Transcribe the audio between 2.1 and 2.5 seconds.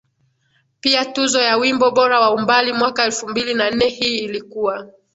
wa